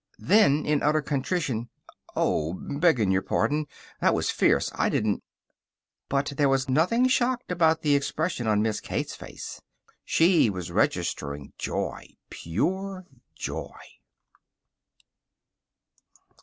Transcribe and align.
Then 0.17 0.65
in 0.65 0.81
utter 0.81 1.03
contrition: 1.03 1.69
"Oh, 2.15 2.53
beggin' 2.53 3.11
your 3.11 3.21
pardon! 3.21 3.67
That 3.99 4.15
was 4.15 4.31
fierce! 4.31 4.71
I 4.73 4.89
didn't" 4.89 5.21
But 6.09 6.33
there 6.37 6.49
was 6.49 6.67
nothing 6.67 7.07
shocked 7.07 7.51
about 7.51 7.83
the 7.83 7.93
expression 7.93 8.47
on 8.47 8.63
Miss 8.63 8.79
Kate's 8.81 9.15
face. 9.15 9.61
She 10.03 10.49
was 10.49 10.71
registering 10.71 11.53
joy 11.59 12.15
pure 12.31 13.05
joy. 13.35 13.77